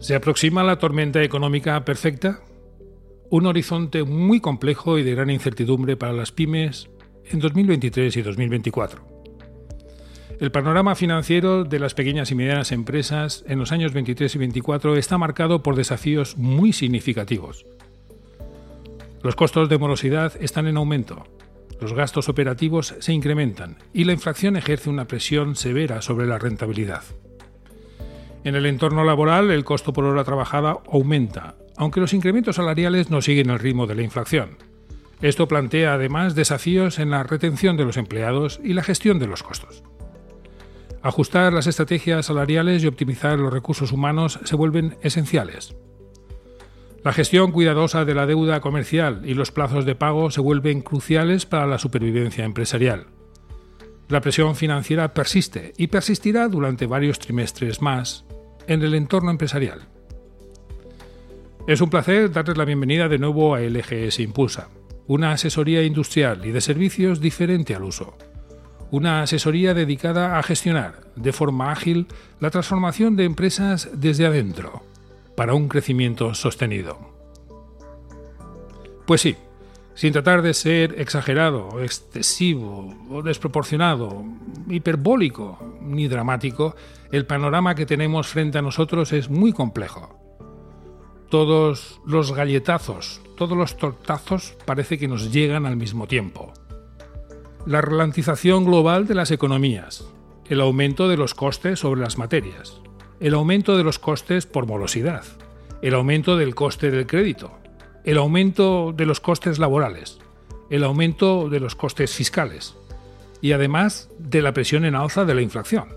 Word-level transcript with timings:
¿Se 0.00 0.14
aproxima 0.14 0.62
la 0.62 0.78
tormenta 0.78 1.24
económica 1.24 1.84
perfecta? 1.84 2.40
Un 3.30 3.46
horizonte 3.46 4.04
muy 4.04 4.40
complejo 4.40 4.96
y 4.96 5.02
de 5.02 5.14
gran 5.14 5.28
incertidumbre 5.28 5.96
para 5.96 6.12
las 6.12 6.30
pymes 6.30 6.88
en 7.24 7.40
2023 7.40 8.16
y 8.16 8.22
2024. 8.22 9.02
El 10.38 10.52
panorama 10.52 10.94
financiero 10.94 11.64
de 11.64 11.80
las 11.80 11.94
pequeñas 11.94 12.30
y 12.30 12.36
medianas 12.36 12.70
empresas 12.70 13.44
en 13.48 13.58
los 13.58 13.72
años 13.72 13.92
23 13.92 14.32
y 14.36 14.38
24 14.38 14.96
está 14.96 15.18
marcado 15.18 15.64
por 15.64 15.74
desafíos 15.74 16.36
muy 16.36 16.72
significativos. 16.72 17.66
Los 19.24 19.34
costos 19.34 19.68
de 19.68 19.78
morosidad 19.78 20.32
están 20.40 20.68
en 20.68 20.76
aumento, 20.76 21.24
los 21.80 21.92
gastos 21.92 22.28
operativos 22.28 22.94
se 23.00 23.12
incrementan 23.12 23.78
y 23.92 24.04
la 24.04 24.12
inflación 24.12 24.56
ejerce 24.56 24.90
una 24.90 25.06
presión 25.06 25.56
severa 25.56 26.02
sobre 26.02 26.28
la 26.28 26.38
rentabilidad. 26.38 27.02
En 28.44 28.54
el 28.54 28.66
entorno 28.66 29.04
laboral, 29.04 29.50
el 29.50 29.64
costo 29.64 29.92
por 29.92 30.04
hora 30.04 30.24
trabajada 30.24 30.78
aumenta, 30.90 31.56
aunque 31.76 32.00
los 32.00 32.14
incrementos 32.14 32.56
salariales 32.56 33.10
no 33.10 33.20
siguen 33.20 33.50
el 33.50 33.58
ritmo 33.58 33.86
de 33.86 33.94
la 33.94 34.02
inflación. 34.02 34.56
Esto 35.20 35.48
plantea 35.48 35.94
además 35.94 36.34
desafíos 36.34 36.98
en 36.98 37.10
la 37.10 37.24
retención 37.24 37.76
de 37.76 37.84
los 37.84 37.96
empleados 37.96 38.60
y 38.62 38.72
la 38.72 38.84
gestión 38.84 39.18
de 39.18 39.26
los 39.26 39.42
costos. 39.42 39.82
Ajustar 41.02 41.52
las 41.52 41.66
estrategias 41.66 42.26
salariales 42.26 42.82
y 42.82 42.86
optimizar 42.86 43.38
los 43.38 43.52
recursos 43.52 43.92
humanos 43.92 44.38
se 44.44 44.56
vuelven 44.56 44.96
esenciales. 45.02 45.76
La 47.04 47.12
gestión 47.12 47.52
cuidadosa 47.52 48.04
de 48.04 48.14
la 48.14 48.26
deuda 48.26 48.60
comercial 48.60 49.22
y 49.24 49.34
los 49.34 49.52
plazos 49.52 49.84
de 49.84 49.94
pago 49.94 50.30
se 50.30 50.40
vuelven 50.40 50.82
cruciales 50.82 51.46
para 51.46 51.66
la 51.66 51.78
supervivencia 51.78 52.44
empresarial. 52.44 53.06
La 54.08 54.22
presión 54.22 54.56
financiera 54.56 55.12
persiste 55.12 55.74
y 55.76 55.88
persistirá 55.88 56.48
durante 56.48 56.86
varios 56.86 57.18
trimestres 57.18 57.82
más 57.82 58.24
en 58.66 58.82
el 58.82 58.94
entorno 58.94 59.30
empresarial. 59.30 59.82
Es 61.66 61.82
un 61.82 61.90
placer 61.90 62.32
darles 62.32 62.56
la 62.56 62.64
bienvenida 62.64 63.08
de 63.08 63.18
nuevo 63.18 63.54
a 63.54 63.60
LGS 63.60 64.20
Impulsa, 64.20 64.68
una 65.06 65.32
asesoría 65.32 65.82
industrial 65.82 66.46
y 66.46 66.52
de 66.52 66.62
servicios 66.62 67.20
diferente 67.20 67.74
al 67.74 67.84
uso. 67.84 68.16
Una 68.90 69.20
asesoría 69.20 69.74
dedicada 69.74 70.38
a 70.38 70.42
gestionar 70.42 71.00
de 71.14 71.34
forma 71.34 71.70
ágil 71.70 72.06
la 72.40 72.48
transformación 72.48 73.14
de 73.14 73.24
empresas 73.24 73.90
desde 73.92 74.24
adentro, 74.24 74.82
para 75.36 75.52
un 75.52 75.68
crecimiento 75.68 76.32
sostenido. 76.32 76.98
Pues 79.06 79.20
sí, 79.20 79.36
sin 79.98 80.12
tratar 80.12 80.42
de 80.42 80.54
ser 80.54 80.94
exagerado, 81.00 81.82
excesivo 81.82 82.94
desproporcionado, 83.24 84.24
hiperbólico 84.68 85.58
ni 85.80 86.06
dramático, 86.06 86.76
el 87.10 87.26
panorama 87.26 87.74
que 87.74 87.84
tenemos 87.84 88.28
frente 88.28 88.58
a 88.58 88.62
nosotros 88.62 89.12
es 89.12 89.28
muy 89.28 89.52
complejo. 89.52 90.16
Todos 91.30 92.00
los 92.06 92.32
galletazos, 92.32 93.20
todos 93.36 93.58
los 93.58 93.76
tortazos 93.76 94.56
parece 94.64 94.98
que 94.98 95.08
nos 95.08 95.32
llegan 95.32 95.66
al 95.66 95.74
mismo 95.74 96.06
tiempo. 96.06 96.52
La 97.66 97.80
ralentización 97.80 98.66
global 98.66 99.08
de 99.08 99.16
las 99.16 99.32
economías, 99.32 100.04
el 100.48 100.60
aumento 100.60 101.08
de 101.08 101.16
los 101.16 101.34
costes 101.34 101.80
sobre 101.80 102.02
las 102.02 102.18
materias, 102.18 102.80
el 103.18 103.34
aumento 103.34 103.76
de 103.76 103.82
los 103.82 103.98
costes 103.98 104.46
por 104.46 104.64
morosidad, 104.64 105.24
el 105.82 105.94
aumento 105.94 106.36
del 106.36 106.54
coste 106.54 106.92
del 106.92 107.08
crédito, 107.08 107.58
el 108.08 108.16
aumento 108.16 108.94
de 108.96 109.04
los 109.04 109.20
costes 109.20 109.58
laborales, 109.58 110.18
el 110.70 110.82
aumento 110.82 111.50
de 111.50 111.60
los 111.60 111.74
costes 111.74 112.14
fiscales 112.14 112.74
y 113.42 113.52
además 113.52 114.08
de 114.18 114.40
la 114.40 114.54
presión 114.54 114.86
en 114.86 114.94
alza 114.94 115.26
de 115.26 115.34
la 115.34 115.42
inflación. 115.42 115.88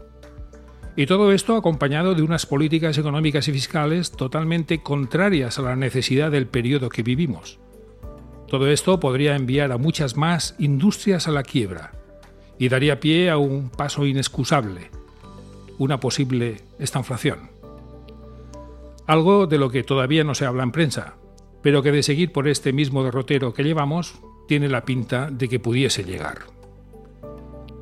Y 0.97 1.05
todo 1.05 1.31
esto 1.31 1.55
acompañado 1.55 2.13
de 2.13 2.21
unas 2.21 2.45
políticas 2.45 2.97
económicas 2.97 3.47
y 3.47 3.53
fiscales 3.53 4.11
totalmente 4.11 4.83
contrarias 4.83 5.57
a 5.57 5.61
la 5.61 5.77
necesidad 5.77 6.31
del 6.31 6.47
periodo 6.47 6.89
que 6.89 7.01
vivimos. 7.01 7.59
Todo 8.49 8.67
esto 8.67 8.99
podría 8.99 9.37
enviar 9.37 9.71
a 9.71 9.77
muchas 9.77 10.17
más 10.17 10.55
industrias 10.59 11.29
a 11.29 11.31
la 11.31 11.43
quiebra 11.43 11.93
y 12.59 12.67
daría 12.67 12.99
pie 12.99 13.29
a 13.29 13.37
un 13.37 13.69
paso 13.69 14.05
inexcusable, 14.05 14.91
una 15.77 16.01
posible 16.01 16.57
estanflación. 16.77 17.51
Algo 19.07 19.47
de 19.47 19.57
lo 19.57 19.69
que 19.69 19.83
todavía 19.83 20.25
no 20.25 20.35
se 20.35 20.45
habla 20.45 20.63
en 20.63 20.73
prensa, 20.73 21.15
pero 21.61 21.83
que 21.83 21.91
de 21.91 22.03
seguir 22.03 22.31
por 22.31 22.47
este 22.47 22.73
mismo 22.73 23.03
derrotero 23.03 23.53
que 23.53 23.63
llevamos, 23.63 24.19
tiene 24.47 24.69
la 24.69 24.85
pinta 24.85 25.29
de 25.31 25.47
que 25.47 25.59
pudiese 25.59 26.03
llegar. 26.03 26.39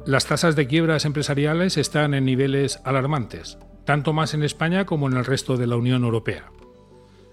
Las 0.05 0.25
tasas 0.25 0.55
de 0.55 0.67
quiebras 0.67 1.05
empresariales 1.05 1.77
están 1.77 2.13
en 2.13 2.25
niveles 2.25 2.79
alarmantes, 2.83 3.57
tanto 3.85 4.13
más 4.13 4.33
en 4.33 4.43
España 4.43 4.85
como 4.85 5.07
en 5.07 5.17
el 5.17 5.25
resto 5.25 5.57
de 5.57 5.67
la 5.67 5.75
Unión 5.75 6.03
Europea. 6.03 6.51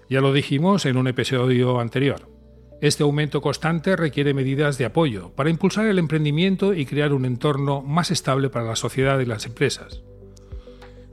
Ya 0.09 0.21
lo 0.21 0.31
dijimos 0.31 0.85
en 0.85 0.97
un 0.97 1.07
episodio 1.07 1.79
anterior. 1.79 2.29
Este 2.79 3.03
aumento 3.03 3.41
constante 3.41 3.95
requiere 3.95 4.33
medidas 4.33 4.77
de 4.77 4.85
apoyo 4.85 5.31
para 5.35 5.49
impulsar 5.49 5.87
el 5.87 5.99
emprendimiento 5.99 6.73
y 6.73 6.85
crear 6.85 7.13
un 7.13 7.25
entorno 7.25 7.81
más 7.81 8.11
estable 8.11 8.49
para 8.49 8.65
la 8.65 8.75
sociedad 8.75 9.19
y 9.19 9.25
las 9.25 9.45
empresas, 9.45 10.03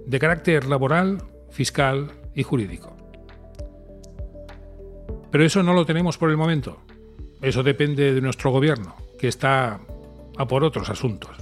de 0.07 0.19
carácter 0.19 0.67
laboral, 0.67 1.23
fiscal 1.51 2.13
y 2.35 2.43
jurídico. 2.43 3.04
Pero 5.35 5.45
eso 5.45 5.65
no 5.65 5.75
lo 5.75 5.85
tenemos 5.85 6.17
por 6.17 6.31
el 6.31 6.37
momento. 6.37 6.79
Eso 7.43 7.65
depende 7.65 8.15
de 8.15 8.21
nuestro 8.21 8.53
gobierno, 8.53 8.95
que 9.19 9.27
está 9.27 9.81
a 10.37 10.47
por 10.47 10.63
otros 10.63 10.91
asuntos. 10.91 11.33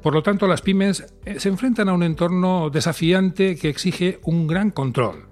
Por 0.00 0.14
lo 0.14 0.22
tanto, 0.22 0.46
las 0.46 0.62
pymes 0.62 1.12
eh, 1.24 1.40
se 1.40 1.48
enfrentan 1.48 1.88
a 1.88 1.92
un 1.92 2.04
entorno 2.04 2.70
desafiante 2.70 3.56
que 3.56 3.68
exige 3.68 4.20
un 4.22 4.46
gran 4.46 4.70
control 4.70 5.26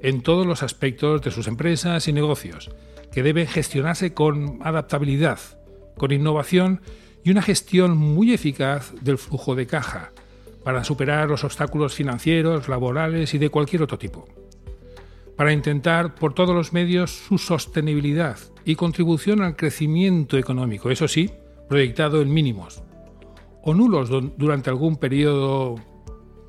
en 0.00 0.22
todos 0.22 0.46
los 0.46 0.62
aspectos 0.62 1.22
de 1.22 1.32
sus 1.32 1.48
empresas 1.48 2.06
y 2.06 2.12
negocios, 2.12 2.70
que 3.10 3.24
deben 3.24 3.48
gestionarse 3.48 4.14
con 4.14 4.60
adaptabilidad, 4.62 5.40
con 5.96 6.12
innovación 6.12 6.82
y 7.24 7.32
una 7.32 7.42
gestión 7.42 7.96
muy 7.96 8.32
eficaz 8.32 8.94
del 9.00 9.18
flujo 9.18 9.56
de 9.56 9.66
caja 9.66 10.12
para 10.62 10.84
superar 10.84 11.28
los 11.28 11.42
obstáculos 11.42 11.94
financieros, 11.94 12.68
laborales 12.68 13.34
y 13.34 13.38
de 13.38 13.50
cualquier 13.50 13.82
otro 13.82 13.98
tipo 13.98 14.28
para 15.36 15.52
intentar 15.52 16.14
por 16.14 16.34
todos 16.34 16.54
los 16.54 16.72
medios 16.72 17.10
su 17.10 17.38
sostenibilidad 17.38 18.38
y 18.64 18.76
contribución 18.76 19.42
al 19.42 19.56
crecimiento 19.56 20.38
económico, 20.38 20.90
eso 20.90 21.08
sí, 21.08 21.30
proyectado 21.68 22.20
en 22.20 22.32
mínimos 22.32 22.82
o 23.62 23.74
nulos 23.74 24.10
durante 24.36 24.70
algún 24.70 24.96
periodo 24.96 25.76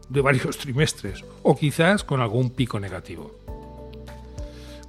de 0.10 0.22
varios 0.22 0.58
trimestres 0.60 1.24
o 1.44 1.56
quizás 1.56 2.04
con 2.04 2.22
algún 2.22 2.50
pico 2.50 2.80
negativo. 2.80 3.32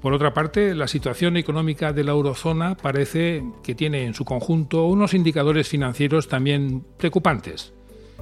Por 0.01 0.13
otra 0.13 0.35
parte, 0.35 0.75
la 0.75 0.87
situación 0.87 1.39
económica 1.39 1.95
de 1.95 2.05
la 2.05 2.13
eurozona 2.13 2.77
parece 2.77 3.43
que 3.63 3.75
tiene 3.75 4.05
en 4.05 4.13
su 4.13 4.27
conjunto 4.27 4.85
unos 4.85 5.15
indicadores 5.15 5.69
financieros 5.69 6.29
también 6.29 6.85
preocupantes, 6.99 7.73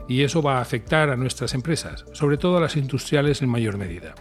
y 0.09 0.23
eso 0.23 0.43
va 0.43 0.59
a 0.59 0.61
afectar 0.61 1.11
a 1.11 1.17
nuestras 1.17 1.55
empresas, 1.55 2.05
sobre 2.13 2.37
todo 2.37 2.59
a 2.59 2.61
las 2.61 2.77
industriales 2.77 3.43
en 3.43 3.49
mayor 3.49 3.79
medida. 3.79 4.15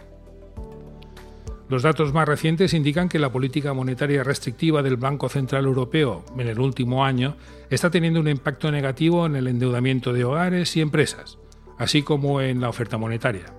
Los 1.72 1.84
datos 1.84 2.12
más 2.12 2.28
recientes 2.28 2.74
indican 2.74 3.08
que 3.08 3.18
la 3.18 3.32
política 3.32 3.72
monetaria 3.72 4.22
restrictiva 4.22 4.82
del 4.82 4.98
Banco 4.98 5.30
Central 5.30 5.64
Europeo 5.64 6.22
en 6.36 6.46
el 6.46 6.58
último 6.58 7.02
año 7.02 7.34
está 7.70 7.88
teniendo 7.90 8.20
un 8.20 8.28
impacto 8.28 8.70
negativo 8.70 9.24
en 9.24 9.36
el 9.36 9.46
endeudamiento 9.46 10.12
de 10.12 10.22
hogares 10.22 10.76
y 10.76 10.82
empresas, 10.82 11.38
así 11.78 12.02
como 12.02 12.42
en 12.42 12.60
la 12.60 12.68
oferta 12.68 12.98
monetaria. 12.98 13.54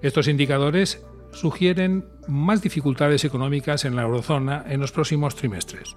Estos 0.00 0.28
indicadores 0.28 1.04
sugieren 1.32 2.04
más 2.28 2.62
dificultades 2.62 3.24
económicas 3.24 3.84
en 3.84 3.96
la 3.96 4.02
eurozona 4.02 4.64
en 4.68 4.78
los 4.78 4.92
próximos 4.92 5.34
trimestres. 5.34 5.96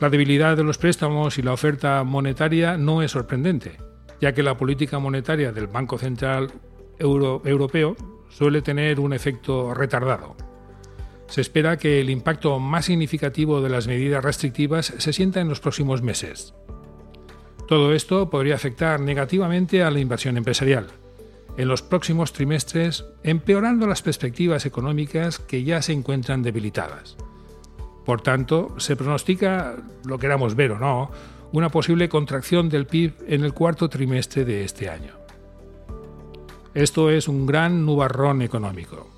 La 0.00 0.08
debilidad 0.08 0.56
de 0.56 0.64
los 0.64 0.78
préstamos 0.78 1.36
y 1.36 1.42
la 1.42 1.52
oferta 1.52 2.02
monetaria 2.02 2.78
no 2.78 3.02
es 3.02 3.10
sorprendente, 3.10 3.76
ya 4.22 4.32
que 4.32 4.42
la 4.42 4.56
política 4.56 4.98
monetaria 4.98 5.52
del 5.52 5.66
Banco 5.66 5.98
Central 5.98 6.50
Europeo 6.98 7.94
suele 8.34 8.62
tener 8.62 8.98
un 8.98 9.12
efecto 9.12 9.72
retardado. 9.74 10.36
Se 11.28 11.40
espera 11.40 11.78
que 11.78 12.00
el 12.00 12.10
impacto 12.10 12.58
más 12.58 12.86
significativo 12.86 13.60
de 13.60 13.68
las 13.68 13.86
medidas 13.86 14.24
restrictivas 14.24 14.92
se 14.98 15.12
sienta 15.12 15.40
en 15.40 15.48
los 15.48 15.60
próximos 15.60 16.02
meses. 16.02 16.54
Todo 17.68 17.94
esto 17.94 18.28
podría 18.28 18.56
afectar 18.56 19.00
negativamente 19.00 19.82
a 19.82 19.90
la 19.90 20.00
inversión 20.00 20.36
empresarial 20.36 20.88
en 21.56 21.68
los 21.68 21.82
próximos 21.82 22.32
trimestres, 22.32 23.04
empeorando 23.22 23.86
las 23.86 24.02
perspectivas 24.02 24.66
económicas 24.66 25.38
que 25.38 25.62
ya 25.62 25.82
se 25.82 25.92
encuentran 25.92 26.42
debilitadas. 26.42 27.16
Por 28.04 28.22
tanto, 28.22 28.74
se 28.78 28.96
pronostica, 28.96 29.76
lo 30.04 30.18
queramos 30.18 30.56
ver 30.56 30.72
o 30.72 30.80
no, 30.80 31.12
una 31.52 31.68
posible 31.68 32.08
contracción 32.08 32.68
del 32.68 32.86
PIB 32.86 33.14
en 33.28 33.44
el 33.44 33.54
cuarto 33.54 33.88
trimestre 33.88 34.44
de 34.44 34.64
este 34.64 34.88
año. 34.88 35.23
Esto 36.74 37.08
es 37.10 37.28
un 37.28 37.46
gran 37.46 37.86
nubarrón 37.86 38.42
económico. 38.42 39.08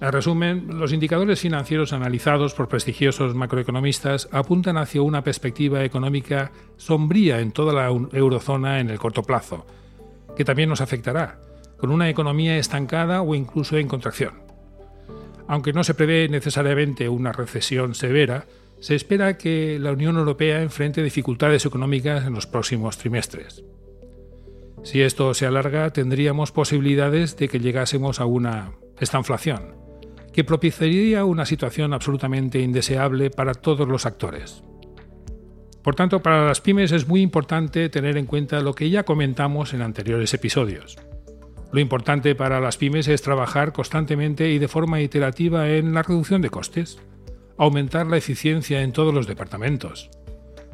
En 0.00 0.10
resumen, 0.10 0.78
los 0.78 0.92
indicadores 0.92 1.40
financieros 1.40 1.92
analizados 1.92 2.52
por 2.52 2.68
prestigiosos 2.68 3.36
macroeconomistas 3.36 4.28
apuntan 4.32 4.76
hacia 4.76 5.00
una 5.00 5.22
perspectiva 5.22 5.84
económica 5.84 6.50
sombría 6.76 7.38
en 7.38 7.52
toda 7.52 7.72
la 7.72 7.86
eurozona 7.86 8.80
en 8.80 8.90
el 8.90 8.98
corto 8.98 9.22
plazo, 9.22 9.64
que 10.36 10.44
también 10.44 10.68
nos 10.68 10.80
afectará, 10.80 11.38
con 11.78 11.92
una 11.92 12.10
economía 12.10 12.58
estancada 12.58 13.22
o 13.22 13.36
incluso 13.36 13.78
en 13.78 13.86
contracción. 13.86 14.34
Aunque 15.46 15.72
no 15.72 15.84
se 15.84 15.94
prevé 15.94 16.28
necesariamente 16.28 17.08
una 17.08 17.30
recesión 17.30 17.94
severa, 17.94 18.46
se 18.80 18.96
espera 18.96 19.38
que 19.38 19.78
la 19.78 19.92
Unión 19.92 20.16
Europea 20.16 20.60
enfrente 20.60 21.04
dificultades 21.04 21.64
económicas 21.64 22.26
en 22.26 22.34
los 22.34 22.48
próximos 22.48 22.98
trimestres. 22.98 23.62
Si 24.84 25.00
esto 25.00 25.32
se 25.32 25.46
alarga, 25.46 25.90
tendríamos 25.94 26.52
posibilidades 26.52 27.38
de 27.38 27.48
que 27.48 27.58
llegásemos 27.58 28.20
a 28.20 28.26
una 28.26 28.72
estanflación, 29.00 29.74
que 30.32 30.44
propiciaría 30.44 31.24
una 31.24 31.46
situación 31.46 31.94
absolutamente 31.94 32.60
indeseable 32.60 33.30
para 33.30 33.54
todos 33.54 33.88
los 33.88 34.04
actores. 34.04 34.62
Por 35.82 35.94
tanto, 35.94 36.22
para 36.22 36.46
las 36.46 36.60
pymes 36.60 36.92
es 36.92 37.08
muy 37.08 37.22
importante 37.22 37.88
tener 37.88 38.18
en 38.18 38.26
cuenta 38.26 38.60
lo 38.60 38.74
que 38.74 38.90
ya 38.90 39.04
comentamos 39.04 39.72
en 39.72 39.80
anteriores 39.80 40.34
episodios. 40.34 40.98
Lo 41.72 41.80
importante 41.80 42.34
para 42.34 42.60
las 42.60 42.76
pymes 42.76 43.08
es 43.08 43.22
trabajar 43.22 43.72
constantemente 43.72 44.50
y 44.50 44.58
de 44.58 44.68
forma 44.68 45.00
iterativa 45.00 45.68
en 45.70 45.94
la 45.94 46.02
reducción 46.02 46.42
de 46.42 46.50
costes, 46.50 46.98
aumentar 47.56 48.06
la 48.06 48.18
eficiencia 48.18 48.82
en 48.82 48.92
todos 48.92 49.14
los 49.14 49.26
departamentos, 49.26 50.10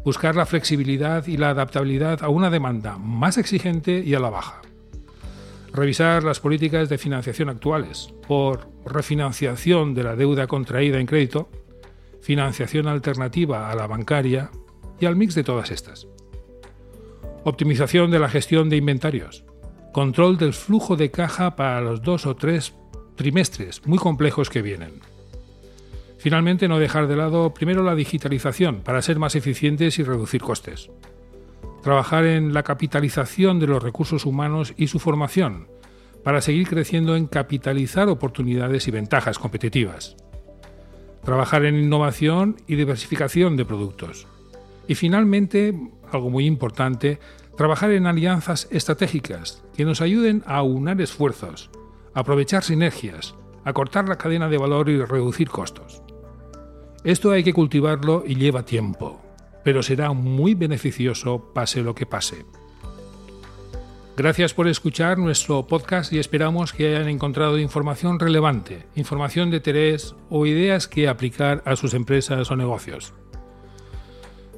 buscar 0.05 0.35
la 0.35 0.47
flexibilidad 0.47 1.27
y 1.27 1.37
la 1.37 1.51
adaptabilidad 1.51 2.23
a 2.23 2.29
una 2.29 2.51
demanda 2.51 2.99
más 2.99 3.39
exigente 3.39 4.03
y 4.05 4.15
a 4.15 4.21
la 4.21 4.31
baja. 4.31 4.63
Revisar 5.73 6.25
las 6.25 6.41
políticas 6.41 6.89
de 6.89 6.99
financiación 6.99 7.49
actuales 7.49 8.13
por 8.27 8.69
refinanciación 8.85 9.95
de 9.95 10.03
la 10.03 10.17
deuda 10.17 10.47
contraída 10.47 10.99
en 10.99 11.07
crédito, 11.07 11.49
financiación 12.23 12.89
alternativa 12.89 13.71
a 13.71 13.75
la 13.75 13.87
bancaria 13.87 14.51
y 14.99 15.07
al 15.07 15.17
mix 15.17 15.35
de 15.35 15.45
todas 15.45 15.71
estas. 15.71 16.07
Optimización 17.45 18.11
de 18.11 18.19
la 18.19 18.29
gestión 18.29 18.69
de 18.69 18.77
inventarios. 18.77 19.45
Control 19.93 20.39
del 20.39 20.53
flujo 20.53 20.97
de 20.97 21.11
caja 21.11 21.57
para 21.57 21.81
los 21.81 22.03
dos 22.03 22.27
o 22.27 22.37
tres 22.37 22.75
trimestres 23.17 23.87
muy 23.87 23.99
complejos 23.99 24.51
que 24.51 24.63
vienen 24.63 25.01
Finalmente, 26.21 26.69
no 26.69 26.79
dejar 26.79 27.07
de 27.07 27.17
lado 27.17 27.55
primero 27.55 27.83
la 27.83 27.95
digitalización 27.95 28.83
para 28.83 29.01
ser 29.01 29.19
más 29.19 29.37
eficientes 29.37 29.99
y 29.99 30.03
reducir 30.03 30.43
costes. 30.43 30.91
Trabajar 31.83 32.27
en 32.27 32.53
la 32.53 32.63
capitalización 32.63 33.59
de 33.59 33.67
los 33.67 33.83
recursos 33.83 34.27
humanos 34.27 34.75
y 34.77 34.89
su 34.89 34.99
formación 34.99 35.69
para 36.23 36.43
seguir 36.43 36.69
creciendo 36.69 37.17
en 37.17 37.27
capitalizar 37.27 38.11
oportunidades 38.11 38.87
y 38.87 38.91
ventajas 38.91 39.39
competitivas. 39.39 40.15
Trabajar 41.25 41.65
en 41.65 41.77
innovación 41.77 42.57
y 42.67 42.75
diversificación 42.75 43.57
de 43.57 43.65
productos. 43.65 44.27
Y 44.89 44.97
finalmente, 44.97 45.75
algo 46.13 46.29
muy 46.29 46.45
importante, 46.45 47.19
trabajar 47.57 47.93
en 47.93 48.07
alianzas 48.07 48.69
estratégicas 48.71 49.65
que 49.75 49.87
nos 49.87 50.03
ayuden 50.03 50.43
a 50.45 50.57
aunar 50.57 51.01
esfuerzos, 51.01 51.71
aprovechar 52.13 52.63
sinergias, 52.63 53.35
a 53.65 53.73
cortar 53.73 54.07
la 54.07 54.17
cadena 54.19 54.51
de 54.51 54.59
valor 54.59 54.91
y 54.91 55.03
reducir 55.03 55.49
costos. 55.49 56.03
Esto 57.03 57.31
hay 57.31 57.43
que 57.43 57.55
cultivarlo 57.55 58.25
y 58.27 58.35
lleva 58.35 58.67
tiempo, 58.67 59.23
pero 59.65 59.83
será 59.83 60.13
muy 60.13 60.55
beneficioso 60.55 61.53
pase 61.55 61.83
lo 61.83 61.95
que 61.95 62.05
pase. 62.05 62.45
Gracias 64.19 64.53
por 64.53 64.69
escuchar 64.69 65.17
nuestro 65.17 65.67
podcast 65.67 66.13
y 66.13 66.19
esperamos 66.19 66.75
que 66.75 66.89
hayan 66.89 67.09
encontrado 67.09 67.59
información 67.59 68.21
relevante, 68.21 68.85
información 68.97 69.51
de 69.51 69.57
interés 69.57 70.15
o 70.29 70.45
ideas 70.45 70.89
que 70.89 71.09
aplicar 71.09 71.63
a 71.65 71.75
sus 71.75 71.95
empresas 71.95 72.51
o 72.51 72.57
negocios. 72.57 73.15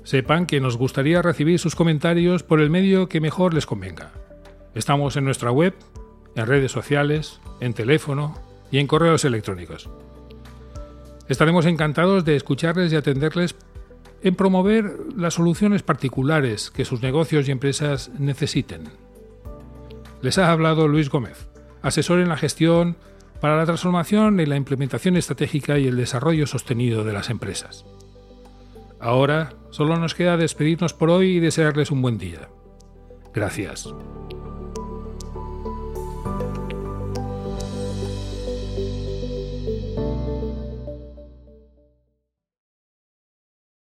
Sepan 0.03 0.47
que 0.47 0.61
nos 0.61 0.77
gustaría 0.77 1.23
recibir 1.23 1.61
sus 1.61 1.77
comentarios 1.77 2.43
por 2.43 2.61
el 2.61 2.71
medio 2.71 3.09
que 3.09 3.21
mejor 3.21 3.55
les 3.55 3.67
convenga. 3.67 4.11
Estamos 4.75 5.17
en 5.17 5.25
nuestra 5.25 5.53
web, 5.53 5.75
en 6.35 6.47
redes 6.47 6.73
sociales, 6.73 7.41
en 7.61 7.73
teléfono 7.73 8.35
y 8.73 8.79
en 8.79 8.89
correos 8.89 9.25
electrónicos. 9.25 9.89
Estaremos 11.32 11.64
encantados 11.64 12.26
de 12.26 12.37
escucharles 12.37 12.93
y 12.93 12.96
atenderles 12.96 13.56
en 14.23 14.34
promover 14.34 14.99
las 15.17 15.32
soluciones 15.32 15.82
particulares 15.82 16.70
que 16.70 16.84
sus 16.84 17.00
negocios 17.00 17.49
y 17.49 17.52
empresas 17.52 18.11
necesiten. 18.19 18.90
Les 20.20 20.37
ha 20.37 20.52
hablado 20.52 20.88
Luis 20.88 21.08
Gómez, 21.08 21.49
asesor 21.81 22.20
en 22.20 22.29
la 22.29 22.37
gestión 22.37 22.99
para 23.40 23.56
la 23.56 23.64
transformación 23.64 24.40
y 24.40 24.44
la 24.44 24.56
implementación 24.56 25.17
estratégica 25.17 25.79
y 25.79 25.87
el 25.87 25.96
desarrollo 25.96 26.46
sostenido 26.46 27.02
de 27.02 27.14
las 27.14 27.31
empresas. 27.31 27.87
Ahora 29.00 29.55
solo 29.70 29.96
nos 29.96 30.14
queda 30.14 30.37
despedirnos 30.37 30.93
por 30.93 31.08
hoy 31.08 31.37
y 31.37 31.40
desearles 31.40 31.90
un 31.90 32.02
buen 32.02 32.19
día. 32.19 32.50
Gracias. 33.32 33.88